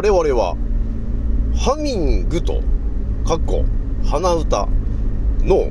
[0.00, 0.56] 我々は、
[1.54, 2.62] ハミングと、
[3.26, 3.66] かっこ、
[4.02, 4.66] 鼻歌
[5.42, 5.70] の、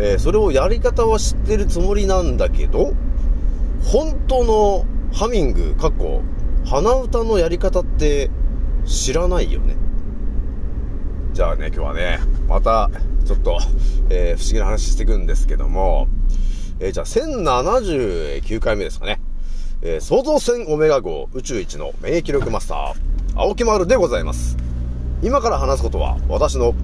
[0.00, 2.92] えーそれをやり方は知ってるつもりなんだけど、
[3.84, 6.22] 本当のハミング、かっこ、
[6.64, 8.30] 鼻歌のやり方って
[8.84, 9.76] 知らないよね。
[11.32, 12.18] じゃあね、今日はね、
[12.48, 12.90] また、
[13.24, 13.60] ちょっと、
[14.10, 16.08] えー不思議な話していくんですけども、
[16.80, 19.20] えーじゃあ1079回目ですかね。
[19.82, 24.58] えー創造船オメガ号宇宙一の免疫力マスター、青木丸でございます。
[25.22, 26.74] 今から話すことは、私の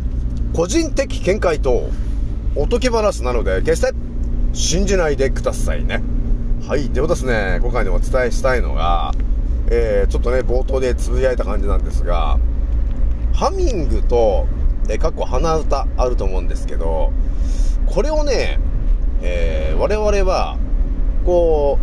[0.54, 1.90] 個人的見解と、
[2.56, 3.92] おとぎ話なので、決して
[4.54, 6.02] 信じないでくださいね。
[6.66, 6.88] はい。
[6.88, 9.12] ではですね、今回でお伝えしたいのが、
[9.70, 12.38] えーちょっとね、冒頭でつぶやいた感じなんですが、
[13.34, 14.46] ハミングと、
[14.88, 17.12] えー、かっこ鼻歌あると思うんですけど、
[17.84, 18.58] これをね、
[19.20, 20.56] えー我々は、
[21.26, 21.78] こ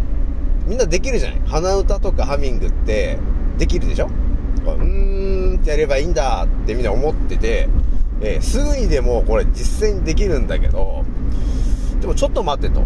[0.65, 3.19] う、みんなできるじゃない鼻歌とかハミングって
[3.59, 4.09] できるでしょ？
[4.73, 7.69] うーんってやればいいんだってみんな思ってて、
[8.21, 11.03] えーすぐにでもこれ実践できるんだけど、
[12.01, 12.83] でもちょっと待ってと。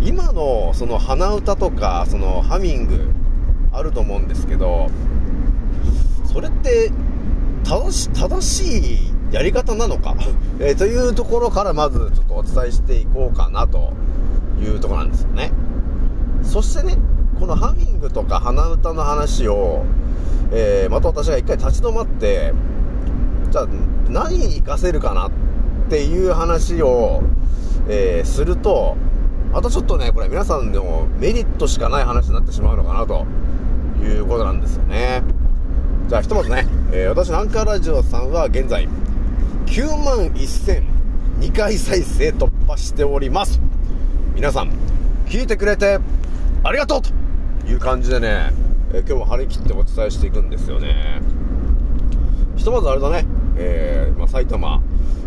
[0.00, 3.08] 今のその鼻歌とかそのハミング
[3.72, 4.88] あると思うんですけど、
[6.32, 6.90] それって
[7.64, 10.14] 正し正しいやり方なのか、
[10.60, 13.92] えーというところからまずちょっとお伝えしていこうかなと
[14.60, 15.50] いうとこなんですよね。
[16.42, 16.96] そしてね、
[17.38, 19.84] このハミングとか鼻歌の話を、
[20.52, 22.52] えーまた私が一回立ち止まって、
[23.50, 23.66] じゃあ
[24.08, 25.30] 何に活かせるかなっ
[25.90, 27.22] ていう話を、
[27.88, 28.96] えーすると、
[29.52, 33.26] またちょっとね、これ皆さんのメリットしかない話になってしまうのかなと
[34.02, 35.22] いうことなんですよね。
[36.08, 38.88] じゃあひとまずね、えー私のアンカーラジオさんは現在、
[39.66, 43.60] 9万1002回再生突破しております。
[44.34, 44.70] 皆さん、
[45.26, 45.98] 聞いてくれて
[46.62, 47.23] ありがとうと
[47.66, 48.52] いう感じでね、
[48.92, 51.20] えー今日も張り切ってお伝えしていくんですよね。
[52.56, 53.26] ひとまずあれだね、
[53.56, 54.82] えーまあ、埼玉、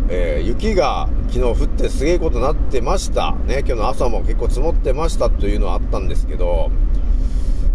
[0.08, 3.32] えー雪が昨日降ってすげえことになってました。
[3.46, 6.70] ね、今日の朝も結構積もってましたというのはあったんですけど、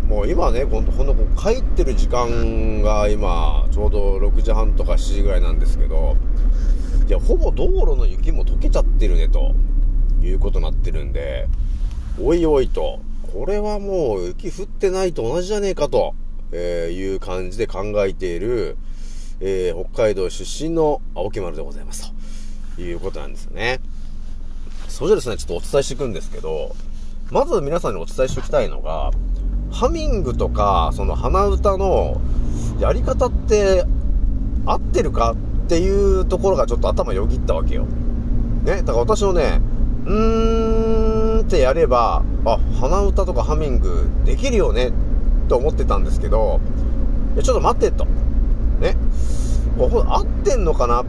[0.08, 6.16] もう今ね、ほんと、ほんとこう帰ってる時間が今、ちょうど6時半とか7時ぐらいなんですけど、
[7.08, 9.54] いや、ほぼ道路の雪も溶けちゃってるね、と
[10.22, 11.48] いうことになってるんで、
[12.22, 13.00] おいおいと、
[13.34, 16.14] これはもう雪降ってないと同じじゃねえかと、
[16.52, 18.78] えいう感じで考えている、
[19.40, 22.14] えー北海道出身の青木丸でございます。
[22.76, 23.80] ということなんですよね。
[24.88, 26.76] それじゃですね、ちょっとお伝えしていくんですけど、
[27.32, 29.10] まず皆さんにお伝えしておきたいのが、
[29.72, 32.22] ハミングとか、その鼻歌の
[32.80, 33.84] やり方って
[34.68, 37.86] 合ってるかっていうところがちょっと頭よぎったわけよ。
[38.64, 39.60] ね、だから私もね、
[40.06, 40.83] うーん
[41.46, 44.92] ってやれば、あ、鼻歌とかハミングできるよね
[45.50, 46.60] と思ってたんですけど、
[47.36, 48.06] いやちょっと待ってと。
[48.80, 48.96] ね。
[49.78, 51.02] これ合ってんのかな？
[51.02, 51.06] っ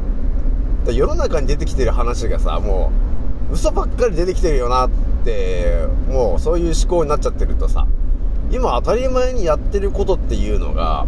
[0.87, 2.93] て世の中に出てきてる話がさ、も
[3.51, 4.91] う、嘘ばっかり出てきてるよなっ
[5.25, 7.87] て、もうそういう思考になっちゃってるとさ、
[8.51, 11.07] 今当たり前にやってることっていうのが、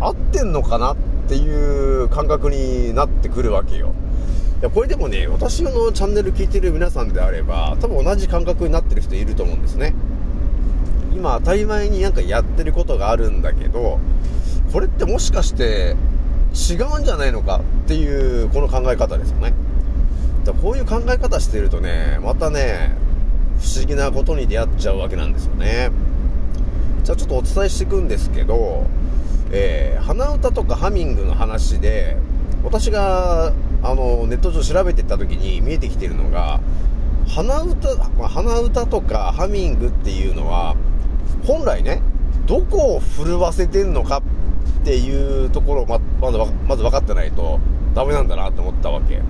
[0.00, 0.96] 合ってんのかなっ
[1.28, 3.94] ていう感覚になってくるわけよ。
[4.62, 9.92] いや、これでもね、私のチャンネル聞いてる皆さんであれば、多分同じ感覚になってる人いると思うんですね。
[11.12, 13.98] 今当たり前になんかやってることがあるんだけど、
[14.72, 15.96] これってもしかして
[16.54, 17.56] 違うんじゃないのか？
[17.56, 19.52] っていうこの考え方ですよね。
[20.44, 22.94] だこういう考え方してるとね、またね、
[23.60, 25.90] 不思議なことに出会っちゃうわけなんですよね。
[27.02, 28.86] じゃあちょっとお伝えしていくんですけど、
[29.50, 32.16] えー鼻歌とかハミングの話で、
[32.62, 36.60] 私が、あの、ネット上調べてった時に見えてきてるのが、
[37.28, 40.76] 鼻歌、まあ、鼻歌とかハミングっていうのは、
[41.44, 42.02] 本来ね、
[42.46, 44.22] どこを震わせてんのか
[44.82, 47.60] っていうところをま、まずわ、まず分かってないと
[47.94, 49.20] ダメなんだなって思ったわけ。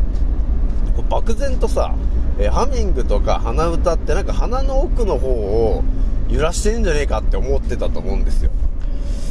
[1.09, 1.95] 漠然とさ、
[2.39, 5.85] えハミングとか鼻歌ってなんか鼻の奥の方を
[6.29, 8.51] 揺らしてんじゃねえかって思ってたと思うんですよ。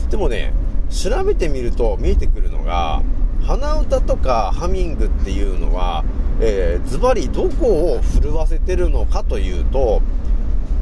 [0.10, 0.54] でもね、
[0.90, 3.02] 調べてみると見えてくるのが、
[3.46, 6.04] 鼻歌とかハミングっていうのは、
[6.40, 10.02] えーズバリどこを震わせてるのかというと、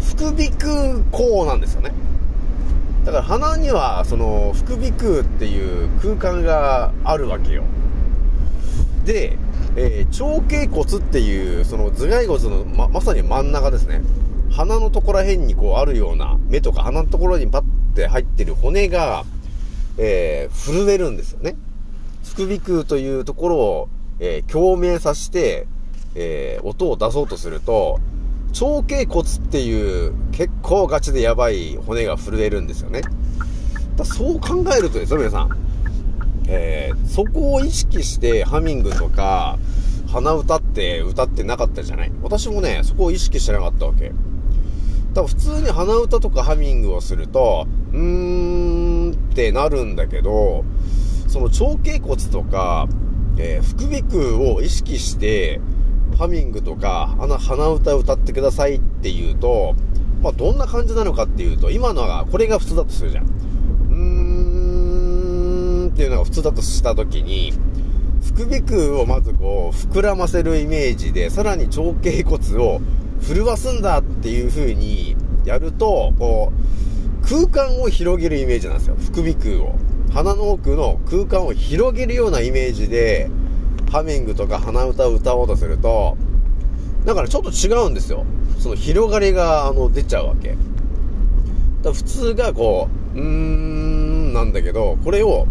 [0.02, 1.92] 副鼻腔孔なんですよね。
[3.06, 7.64] だから鼻にはその副鼻腔っていう空間があるわけよ。
[9.06, 9.38] で、
[9.76, 14.02] えー長頸骨っていうその頭蓋骨のままさに真ん中ですね。
[14.52, 17.62] 鼻のところら辺にこうあるような目とか鼻のところにパッ
[17.96, 19.24] て入ってる骨が、
[19.98, 21.56] えー震えるんですよね。
[22.30, 23.90] 副鼻腔というところを、
[24.20, 25.68] えー共鳴させて、
[26.16, 28.00] えー音を出そうとすると、
[28.54, 33.02] 長頸骨っていう結構ガチでやばい骨が震えるんですよね。
[33.96, 35.50] だそう考えるとですよ、皆さん。
[36.48, 39.60] えー、そこを意識してハミングとか、
[40.08, 42.12] 鼻歌って歌ってなかったじゃない？
[42.24, 44.10] 私もね、そこを意識してなかったわけ。
[44.10, 50.66] だから普通に鼻歌とかハミングをすると、うーんってなるんだけど、
[51.30, 52.88] その腸頸骨とか、
[53.38, 55.62] えー、副鼻腔を意識して、
[56.18, 59.76] ハミングとか、あの鼻歌を歌ってくださいって言うと、
[60.24, 63.26] まあ、どんな感じなのかっていうと、今のは、これが普通だとするじゃん。
[63.26, 67.54] うーんっていうのが普通だとしたときに、
[68.22, 72.82] 副鼻腔をまずこう、膨らませるイメージで、さらに腸頸骨を
[73.22, 75.16] 震わすんだっていう風に
[75.46, 76.52] やると、こ
[77.24, 78.96] う、空間を広げるイメージなんですよ。
[79.00, 79.76] 副鼻腔を。
[80.14, 83.30] 鼻の奥の空間を広げるようなイメージで、
[83.92, 86.18] ハミングとか鼻歌を歌おうとすると、
[87.06, 88.26] だからちょっと違うんですよ。
[88.60, 90.56] その広がりが、あの、出ちゃうわけ。
[91.82, 95.48] だ普通がこう、うーん、なんだけど、これを、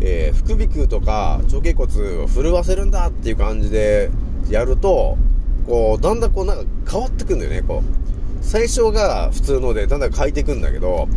[0.00, 4.10] えー、副鼻腔とか腸頸骨を震わせるんだっていう感じで
[4.48, 5.18] やると、
[5.66, 8.44] こう、だんだんこうなんか変わってくんだよね、こう。
[8.44, 11.08] 最初が普通ので、だんだん変えていくんだけど、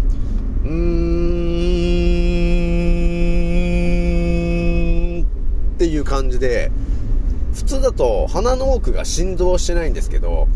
[0.66, 1.91] うーん、
[5.82, 6.72] っていう感じで、
[7.56, 10.48] 普通だと鼻の奥が振動してないんですけど、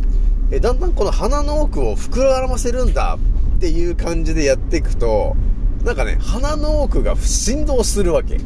[0.51, 3.18] えだんだんこの鼻の奥を膨らませるんだ
[3.56, 5.36] っていう感じでやっていくと、
[5.83, 8.38] なんかね、鼻の奥が振動するわけ。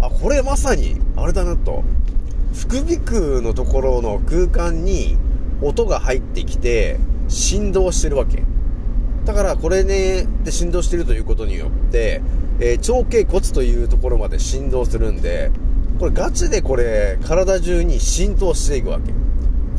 [0.00, 1.82] あ、これまさに、あれだなと。
[2.54, 5.16] 副鼻腔のところの空間に
[5.60, 8.44] 音が入ってきて、振動してるわけ。
[9.24, 12.20] だからこれね、で振動してるということによって、
[12.60, 15.50] えー、腸頸骨というところまで振動するんで、
[15.98, 19.12] これガチでこれ、体中に浸透していくわけ。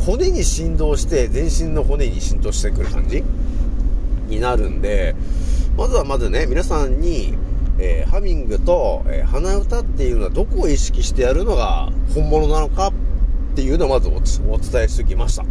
[0.03, 3.23] 骨に振動して、全身の骨に浸透してくる感じ
[4.27, 5.15] になるんで、
[5.77, 7.33] まずはまずね、皆さんに、
[7.77, 12.93] えー、ハミングと、えー、鼻歌っていうのはどこを意識してやるのが本物なのかっ
[13.55, 14.11] ていうのをまずお
[14.57, 15.45] 伝えしておきました。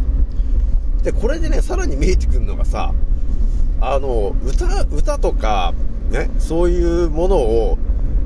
[1.03, 2.91] で、これでね、さらに見えてくるのがさ、
[3.87, 5.73] あの、歌、歌とか、
[6.09, 7.77] ね、そういうものを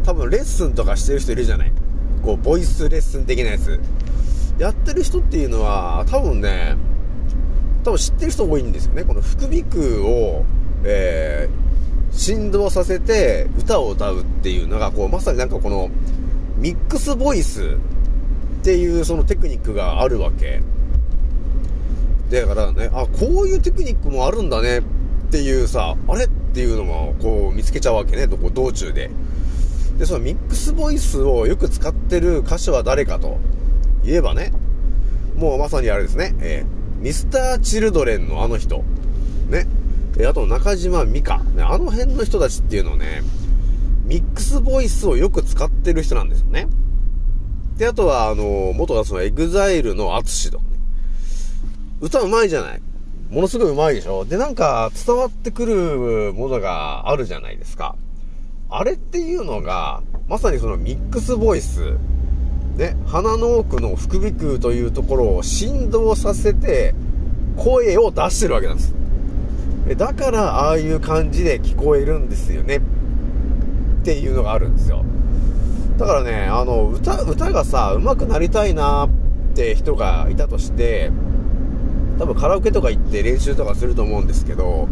[0.03, 1.71] 多分レッスンとかしてる人いるじゃない
[2.23, 3.79] こう、ボイスレッスン的なやつ。
[4.57, 6.75] やってる人っていうのは、多分ね、
[7.83, 9.03] 多分知ってる人多いんですよね。
[9.03, 10.45] この副鼻腔を、
[10.83, 15.89] えー、振動させて歌を歌うっていうのが、こう、まさになんかこの、
[16.57, 17.77] ミックスボイス
[18.61, 20.61] っていうそのテクニックがあるわけ。
[22.29, 24.81] だからね、あ、こういうテクニックもあるんだねっ
[25.29, 29.11] っていうさ、あれっていうのもこう見つけちゃうわけね、どこ道中で。
[29.99, 33.37] で、そのミックスボイスをよく使ってる歌手は誰かと。
[34.03, 34.51] 言えばね、
[35.35, 38.83] もうまさにあれですね、えー、ミスター・チルドレンのあの人、
[39.49, 39.67] ね、
[40.17, 43.21] えー、あと中島美嘉、ね、あの辺の人たちっていうのね、
[44.05, 46.67] ミックスボイスをよく使ってる人なんですよね。
[47.77, 50.71] で、あとは、あの、元はそのエグザイルのアツシとかね。
[52.01, 52.81] 歌うまいじゃない。
[53.29, 54.25] ものすごいうまいでしょ？
[54.25, 57.95] で、なんか伝わってくるものがあるじゃないですか。
[58.69, 61.97] あれっていうのが、まさにそのミックスボイス、
[62.75, 66.95] ね、鼻の奥の副鼻腔というところを振動させて、
[67.55, 68.95] 声を出してるわけなんです。
[69.97, 72.77] だから、ああいう感じで聞こえるんですよね。
[72.77, 72.81] っ
[74.03, 75.03] ていうのがあるんですよ。
[75.97, 79.09] だからね、あの、歌、歌がさ、上手くなりたいなっ
[79.55, 81.11] て人がいたとして、
[82.19, 84.89] 多分カラオケとか行って練習とかすると思うんですけど、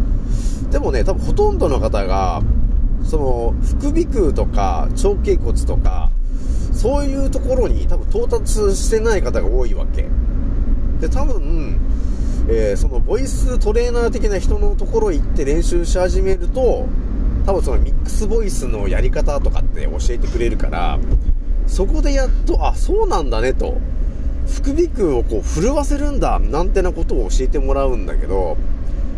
[0.71, 2.41] でもね、多分ほとんどの方が、
[3.03, 6.09] その、副鼻腔とか、腸頸骨とか、
[6.71, 10.07] そういうところに多分到達してない方が多いわけ。
[11.01, 11.77] で、多分、
[12.49, 16.87] えー、そのボイストレーナー的な人のところ行って練習し始めると、
[17.45, 20.97] 多分そのミックスボイスのやり方とかって教えてくれるから、
[21.65, 23.77] そこでやっと、あ、そうなんだねと。
[24.47, 28.57] 副鼻腔をこう震わせるんだ、なんてなことを教えてもらうんだけどやっ、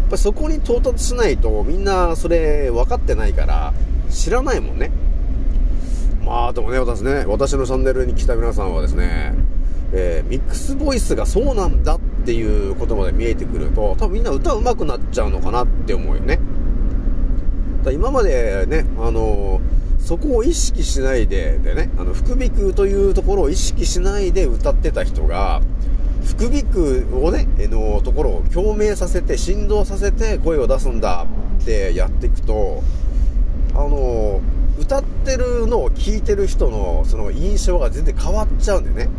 [0.09, 3.73] ぱそこに到達しないとみんなそれ分かってないから
[4.09, 4.91] 知らないもんね。
[6.23, 9.33] まあでもね、私ね、私のチャンネルに来た皆さんはですね、
[9.93, 16.39] えー、ミックスボイスがそうなんだっていうことまで見えてくると、多分みんな歌上手くなっちゃうのかなって思うよね。
[17.83, 19.61] だ今までね、あのー、
[19.99, 25.61] そこを意識しないで、でね、あの、副鼻腔というところを意識しないで歌ってた人が、
[26.25, 31.27] 副鼻腔をね、のところを共鳴させて、振動させて声を出すんだ
[31.61, 32.81] ってやっていくと、
[33.75, 34.41] あの、
[34.79, 39.09] 歌ってるのを聞いてる人のその印象が全然変わっちゃうんだよね。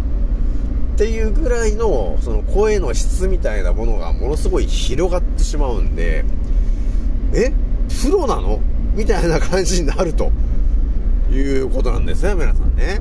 [0.94, 6.24] っていうぐらいのその声の質みたいなものがものすごい広がってしまうんで、
[7.34, 7.52] え？
[8.02, 8.60] プロなの？
[8.94, 10.32] みたいな感じになると。
[11.30, 13.00] いうことなんですね、皆さんね。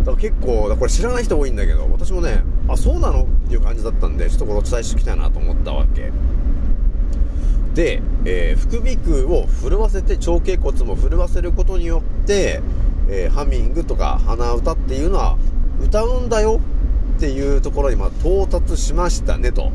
[0.00, 6.10] だから結構、これ知らない人多いんだけど、私もね、あ、そうなのっていう感じだったんで、ちょっとこれお伝えしておきたいなと思ったわけ。
[7.74, 12.60] で、えー、副鼻腔を震わせて、腸頸骨も震わせることによって、
[13.08, 15.36] えー、ハミングとか鼻歌っていうのは
[15.82, 16.60] 歌うんだよ
[17.16, 19.72] っていうところにま到達しましたねと。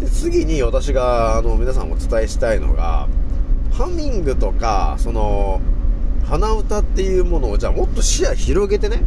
[0.00, 3.08] で、次に私が、あの、皆さんお伝えしたいのが、
[3.72, 5.60] ハミングとか、その、
[6.28, 9.02] 鼻歌っていうものを、じゃあもっと視野広げてね、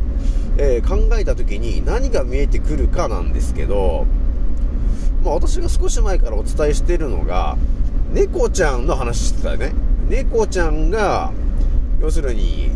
[0.57, 4.07] えー、考えた時に何が見えてくるかなんですけど、
[5.23, 7.57] まあ私が少し前からお伝えしているのが、
[8.11, 9.71] 猫ちゃんの話してたね。
[10.09, 11.31] 猫ちゃんが、
[12.01, 12.71] 要するに、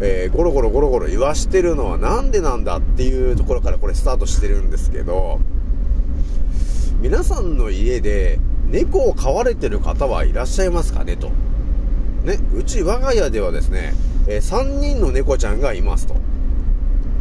[0.00, 5.38] えー、ゴロゴロゴロゴロ言わしてるのはなんでなんだっていうところからこれスタートしてるんですけど、
[7.00, 11.30] 皆さんの家で猫を飼われてる方はいらっしゃいますかねと。
[12.24, 13.94] ね、うち我が家ではですね、
[14.26, 16.14] えー、3人の猫ちゃんがいますと。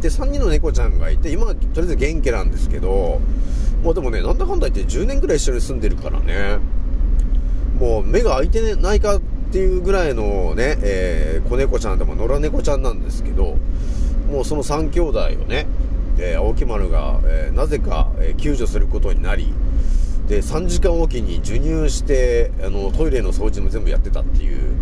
[0.02, 3.22] で、3人の猫ちゃんがいて、今はとりあえず元気なんですけど、
[3.84, 6.60] もうでもね、なんだかんだ言って10年くらい一緒に住んでるからね、
[7.80, 13.58] もう目が開いてないかっていうぐらいのね、えー、子猫ちゃんでも野良猫ちゃんなんですけど、
[14.30, 15.66] もうその3兄弟をね、
[16.18, 19.54] えー、青木丸が、えー、なぜか、え救助することになり、
[20.28, 24.76] で、3時間おきに授乳して、あの、トイレの掃除も全部やってたっていう、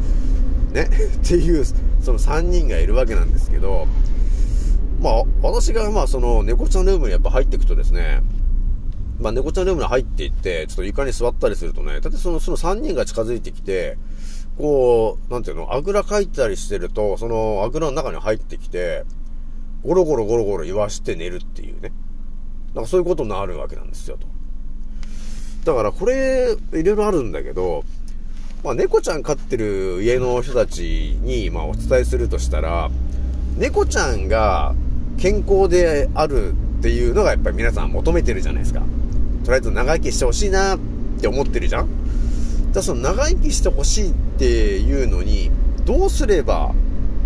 [0.72, 0.90] ね、
[1.24, 3.88] っていう、その3人がいるわけなんですけど、
[5.02, 8.22] まあ、私が、まあ、その、猫ちゃんルームにやっぱ入っていくとですね、
[9.20, 13.98] まあ、猫ちゃんルームに入っていって、ちょっと床に座ったりするとね、だってその、その3人が近づいてきて、
[14.58, 19.06] こう、なんていうの、あぐらかいたりしてると、その、あぐらの中に入ってきて、
[19.84, 21.92] ゴロゴロゴロゴロ言わして寝るっていうね。
[22.74, 24.28] なんかそういうことになるわけなんですよ、と。
[25.72, 27.84] だからこれ、いろいろあるんだけど、
[28.64, 32.90] まあ猫ちゃん飼ってる家の人たちに、まあお伝えするとしたら、
[33.58, 34.76] 猫ちゃんが
[35.18, 38.82] 健康であるっていうのがやっぱり皆さん求めてるじゃないですか。
[39.44, 40.80] とりあえず長生きしてほしいなっ
[41.20, 41.88] て思ってるじゃん
[42.74, 44.46] じゃその長生きしてほしいって
[44.80, 45.50] いうのに、
[45.86, 46.74] どうすれば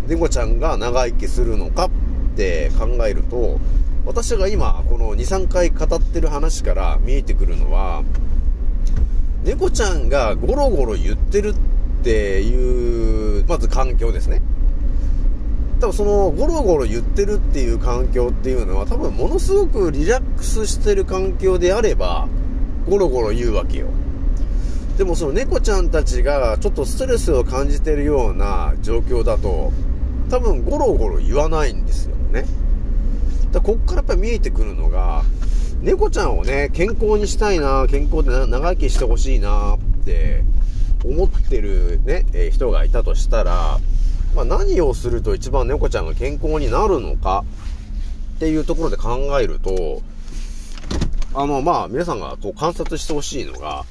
[0.07, 1.89] 猫ちゃんが長生きするのかっ
[2.37, 3.59] て考えると、
[4.05, 8.03] 私が今、この2、3回語ってる話から見えてくるのは、
[9.43, 11.55] 猫ちゃんがゴロゴロ言ってるっ
[12.03, 14.41] ていう、まず環境ですね。
[15.79, 22.27] 多分そのゴロゴロ言ってるっていう環境っていうのは多分ものすごくリラックスしてる環境であれば、
[22.87, 23.87] ゴロゴロ言うわけよ。
[24.97, 29.71] でもその猫ちゃんたちがちょっとストレスを感じてるような状況だと、
[30.29, 32.45] 多分ゴロゴロ言わないんですよね。
[33.51, 35.23] だこっからやっぱ見えてくるのが、
[35.81, 40.43] 猫ちゃんをね、健康にしたいな、健康で長生きしてほしいなって
[41.03, 43.79] 思ってるね、えー、人がいたとしたら、
[44.35, 47.43] まあ、何をすると一番猫ちゃんが健康になるのか
[48.35, 50.03] っていうところで考えると、
[51.33, 53.85] あの、まあ、皆さんがこう観察してほしいのが、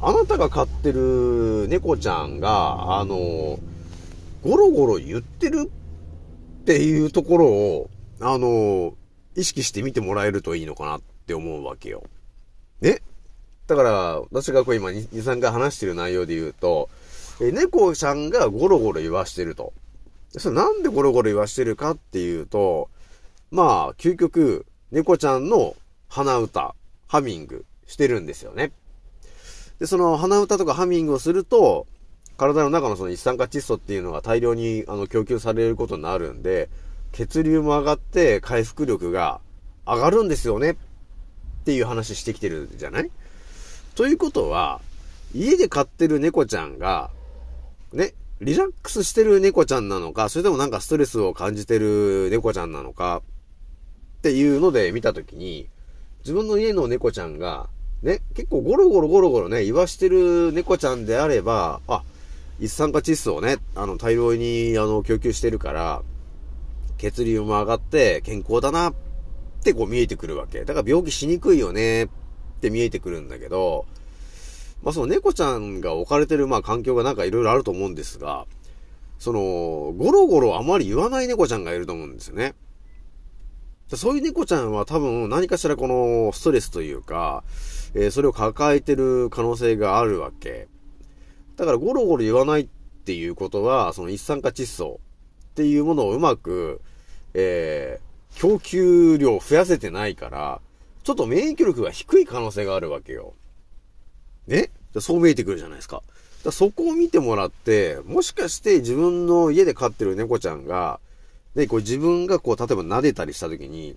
[0.00, 3.58] あなたが飼ってる猫ちゃんが、あの、
[4.44, 5.72] ゴロゴロ言ってる
[6.60, 7.90] っていうところを、
[8.20, 8.94] あの、
[9.34, 12.04] 意識して見てもらえるといいのかなって思うわけよ。
[12.80, 13.02] ね
[13.66, 16.88] だから、私がこう今2、3回話してる内容で言うと、
[17.40, 19.72] え猫ちゃんがゴロゴロ言わしてると。
[20.38, 22.88] それなんでゴロゴロ言わしてるかっていうと、
[23.50, 25.74] まあ、究極、猫ちゃんの
[26.08, 26.76] 鼻歌、
[27.08, 28.70] ハミングしてるんですよね。
[29.80, 31.88] で、その鼻歌とかハミングをすると、
[32.36, 36.68] 体の中のその一酸化窒素っていうのが大量にあの供給されることになるんで、
[37.10, 39.40] 血流も上がって回復力が
[39.86, 40.76] 上がるんですよね
[41.66, 43.10] っていう話してきてるじゃない？
[43.96, 44.80] ということは、
[45.34, 47.10] 家で飼ってる猫ちゃんが、
[47.92, 53.20] ね、リラックスしてる猫ちゃんなのか、それともなんかストレスを感じてる猫ちゃんなのか、
[54.18, 55.68] っていうので見たときに、
[56.20, 57.68] 自分の家の猫ちゃんが、
[58.00, 62.04] ね、結構ゴロゴロゴロゴロね、言わしてる猫ちゃんであれば、あ、
[62.60, 66.02] 一酸化窒素をね、あの、大量に、あの、供給してるから、
[66.98, 68.94] 血流も上がって健康だなっ
[69.66, 70.64] てこう見えてくるわけ。
[70.64, 72.08] だから病気しにくいよねっ
[72.60, 73.84] て見えてくるんだけど、
[74.82, 78.46] まあその猫ちゃんが置かれてるまあ環境がなんか色々あると思うんですが、
[79.18, 82.54] その、ゴロゴロあまり言わない猫ちゃんがいると思うんですよね。
[83.94, 87.44] そういう猫ちゃんは多分何かしらこのストレスというか、
[87.94, 90.68] えー、それを抱えてる可能性があるわけ。
[91.56, 92.68] だからゴロゴロ言わないっ
[93.04, 95.00] ていうことは、その一酸化窒素
[95.50, 96.82] っていうものをうまく、
[97.32, 98.00] え、
[98.36, 100.60] 供給量を増やせてないから、
[101.02, 103.34] ちょっと免疫力が低い可能性があるわけよ。
[104.46, 104.70] ね？
[105.00, 106.02] そう見えてくるじゃないですか。
[106.44, 111.00] だそこを見てもらって、もしかして自分の家で飼ってる猫ちゃんが、
[111.54, 113.96] で、こう自分がこう、例えば撫でたりした時に、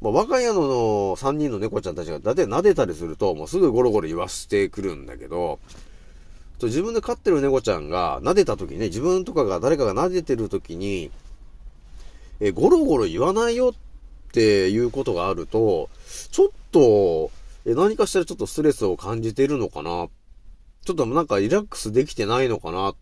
[0.00, 5.58] まあ、我が家の3人の猫ちゃんたちがだいたい撫でたりすると、もうすぐゴロゴロ言わしてくるんだけど、
[6.62, 11.10] 自分で飼ってる猫ちゃんが撫でた時にね、自分とかが誰かが撫でてる時に、
[12.40, 15.90] え、ゴロゴロ言わないよっていうことがあると、
[16.30, 17.30] ちょっと、
[17.64, 20.08] え、何かしたらちょっとストレスを感じているのかな
[20.84, 22.96] ちょっとなんかリラックスできてないのかなっ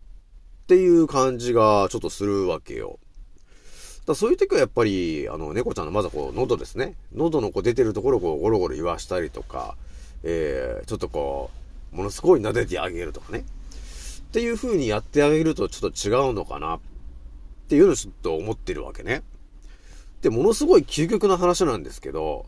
[0.67, 2.99] ていう感じがちょっとするわけよ。
[4.05, 6.95] だそういう時はやっぱり、あの、猫ちゃんのまずこう、喉ですね。
[7.13, 9.75] 喉のこう出てるところをこう、ゴロゴロ言わしたりとか、
[10.23, 11.51] えー、ちょっとこ
[11.93, 13.39] う、ものすごい撫でてあげるとかね。
[13.39, 16.79] っていう風にやってあげるとちょっと違うのかな
[17.67, 19.23] っていうのをちょっと思ってるわけね。
[20.21, 22.45] で、ものすごい究極な話なんですけど、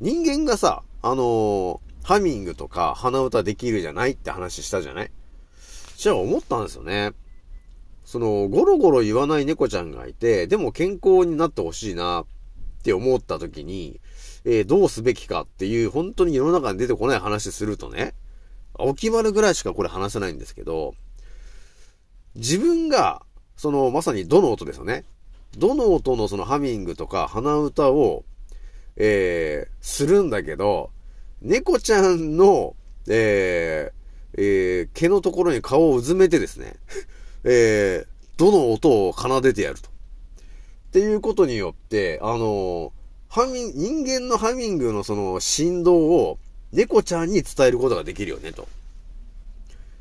[0.00, 5.10] 人間がさ、あのー、ハミングとか鼻歌できるじゃないって話したじゃない？
[5.96, 7.10] じゃあ思ったんですよね。
[8.04, 12.26] その、ゴロゴロ言わない猫ちゃんがいて、でも健康になってほしいなっ
[12.84, 14.00] て思った時に、
[14.44, 18.14] えー、どうすべきかっていう、本当に世の中に出てこない話するとね、
[18.74, 20.94] お決まるぐらいしかこれ話せないんですけど、
[22.34, 23.23] 自分が、
[23.56, 25.04] その、まさにどの音ですよね。
[25.56, 28.24] どの音のそのハミングとか鼻歌を、
[28.96, 30.90] えー、するんだけど、
[31.42, 32.74] 猫ちゃんの、
[33.08, 34.04] えー、
[34.36, 36.74] えー、毛のところに顔をうずめてですね、
[37.44, 39.88] えー、どの音を奏でてやると。
[39.88, 39.92] っ
[40.92, 42.92] ていうことによって、あの
[43.28, 46.38] ハミン、人間のハミングのその振動を
[46.72, 48.68] 猫ちゃんに伝えることができるよね、と。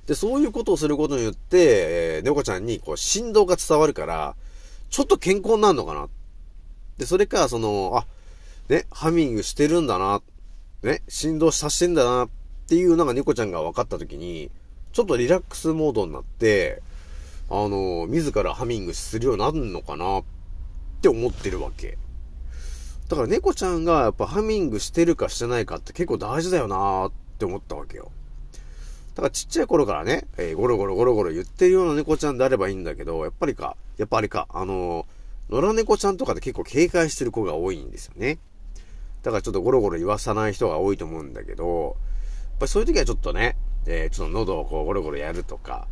[0.08, 4.36] で、そういうことをすることによって、えー、猫ちゃんにこう振動が伝わるから、
[4.90, 6.10] ちょっと健康になるのかな。
[6.98, 8.06] で、それか、その、あ、
[8.70, 10.22] ね、ハミングしてるんだな、
[10.84, 12.30] ね、振動させてんだなっ
[12.68, 14.52] ていうのが猫ちゃんが分かった時に、
[14.92, 16.82] ちょっとリラックスモードになって、
[17.50, 20.24] あの、自らハミングするようになるのかなっ
[21.02, 21.98] て思ってるわけ。
[23.10, 28.12] だから猫ちゃんがやっぱハミングしてるかしてないかって結構大事だよなって思ったわけよ。
[29.16, 38.40] だからちっちゃい頃からね、えー、ゴロゴロゴロゴロ言ってるような猫ちゃんであればいいんだけど、やっぱりか、やっぱりか、あのー、野良猫ちゃんとかで結構警戒してる子が多いんですよね。
[39.22, 41.96] だからちょっとゴロゴロ言わさない人が多いと思うんだけど、
[42.50, 45.88] やっぱりそういう時はちょっとね、えー、ちょっと喉をこうゴロゴロやるとか、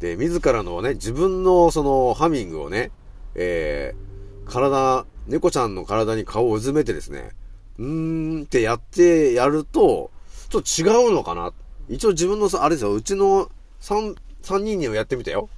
[0.00, 2.90] で、自らのね、自分のそのハミングをね、
[3.34, 7.30] えー、体、猫ちゃんの体に顔をうずめてですね、
[7.78, 10.10] うーんってやってやると、
[10.48, 11.52] ちょっと違うのかな。
[11.90, 13.50] 一応自分のさ、あれですよ、うちの
[13.80, 15.48] 3、3人にはやってみたよ。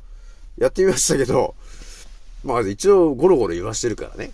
[0.56, 1.54] やってみましたけど、
[2.42, 4.32] まあ一応ゴロゴロ言わしてるからね。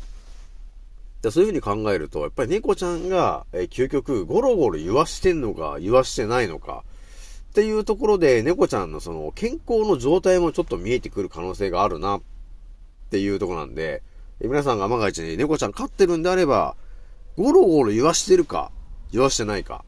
[1.23, 6.85] でそういう風に考えると、やっぱり猫ちゃんが、え、究極ゴロゴロ言わしてんのか、言わしてないのか、
[7.51, 12.21] っていうところで、猫ちゃんのその健康の状態もちょっと見えてくる可能性があるなっ
[13.11, 14.03] ていうとこなんで、
[14.41, 16.77] 皆さんが万が一に猫ちゃん飼ってるんであれば、
[17.37, 18.71] ゴロゴロ言わしてるか、
[19.11, 19.85] 言わしてないか。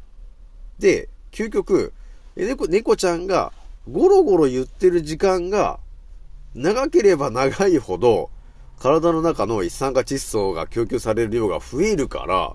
[0.80, 1.92] で、究極、
[2.36, 3.52] 猫、猫ちゃんが
[3.90, 5.80] ゴロゴロ言ってる時間が
[6.54, 8.30] 長ければ長いほど、
[8.78, 12.54] 体の中の一酸化窒素が供給される量が増えるから、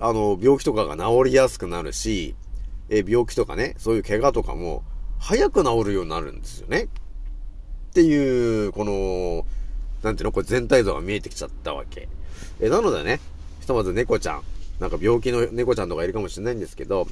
[0.00, 2.34] あの、病気とかが治りやすくなるし、
[2.90, 4.82] え病気とかね、そういう怪我とかも、
[5.18, 6.88] 早く治るようになるんですよね。
[7.90, 9.46] っていう、この、
[10.02, 12.08] なんていうの、これ全体像が見えてきちゃったわけ。
[12.60, 13.20] えなのでね、
[13.60, 14.42] ひとまず猫ちゃん、
[14.80, 17.06] なんか病気の猫ちゃんとかいるかもしれないんですけど、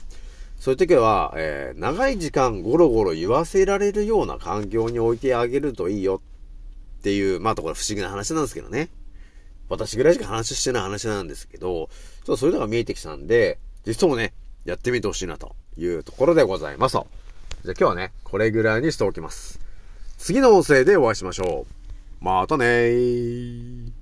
[0.62, 6.22] そういう時は、えー、長い時間ゴロゴロ言わせられるような環境に置いてあげるといいよ
[7.00, 8.88] っていう、まあ、ところ不思議な話なんですけどね。
[9.68, 11.88] 私ぐらいしか話してない話なんですけど、ちょ
[12.22, 17.08] っとそういうのが見えてきたんで、実もね、やってみてほしいなというところでございますと。
[17.64, 19.58] じゃあ今日はね、これぐらいにしておきます。
[20.16, 21.66] 次の音声でお会いしましょ
[22.20, 22.24] う。
[22.24, 24.01] またねー。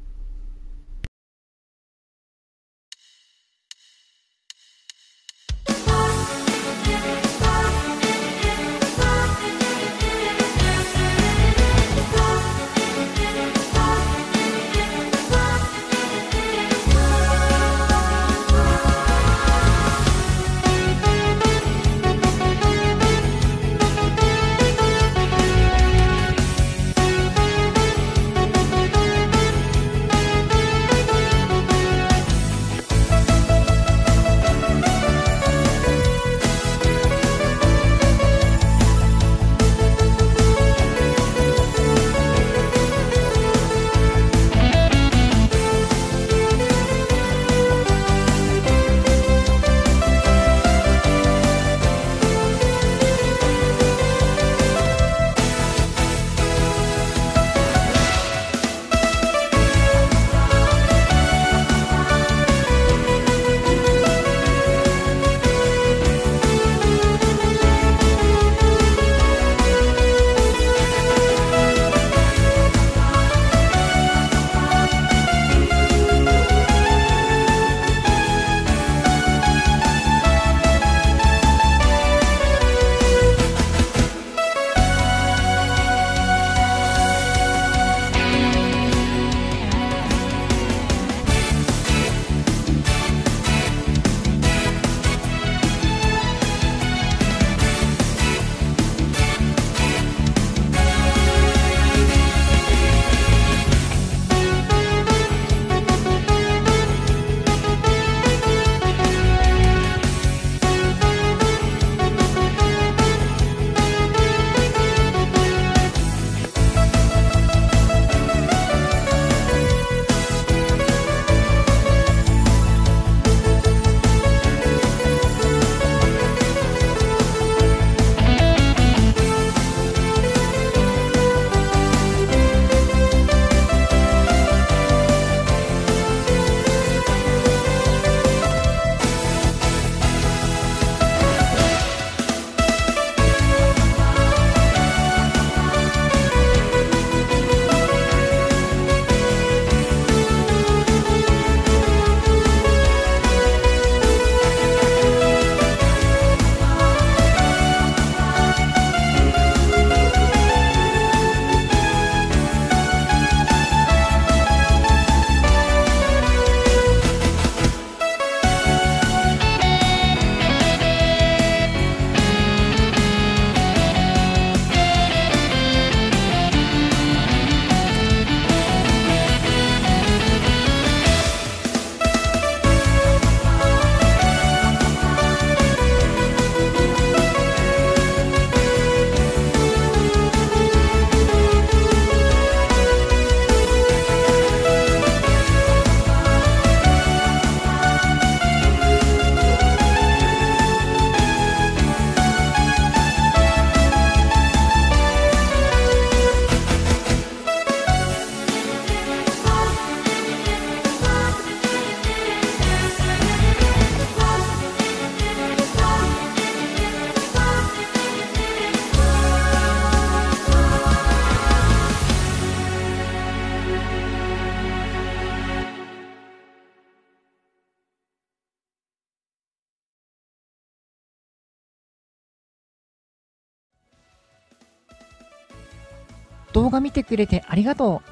[236.52, 238.02] 動画見てくれてありがと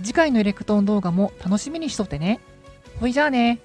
[0.00, 0.04] う。
[0.04, 2.40] 次回のエレクトーン動画も楽しみにしとってね。
[3.00, 3.60] ほいじゃあね。